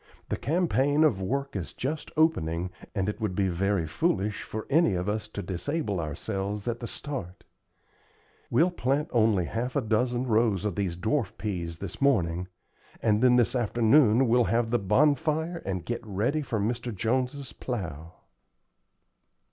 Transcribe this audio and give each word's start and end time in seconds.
The 0.29 0.35
campaign 0.35 1.03
of 1.03 1.21
work 1.21 1.55
is 1.55 1.73
just 1.73 2.09
opening, 2.17 2.71
and 2.95 3.07
it 3.07 3.21
would 3.21 3.35
be 3.35 3.49
very 3.49 3.85
foolish 3.85 4.41
for 4.41 4.65
any 4.67 4.95
of 4.95 5.07
us 5.07 5.27
to 5.27 5.43
disable 5.43 5.99
ourselves 5.99 6.67
at 6.67 6.79
the 6.79 6.87
start. 6.87 7.43
We'll 8.49 8.71
plant 8.71 9.09
only 9.11 9.45
half 9.45 9.75
a 9.75 9.81
dozen 9.81 10.25
rows 10.25 10.65
of 10.65 10.73
these 10.73 10.97
dwarf 10.97 11.37
peas 11.37 11.77
this 11.77 12.01
morning, 12.01 12.47
and 12.99 13.21
then 13.21 13.35
this 13.35 13.55
afternoon 13.55 14.27
we'll 14.27 14.45
have 14.45 14.71
the 14.71 14.79
bonfire 14.79 15.61
and 15.67 15.85
get 15.85 16.01
ready 16.03 16.41
for 16.41 16.59
Mr. 16.59 16.91
Jones's 16.91 17.53
plow." 17.53 18.13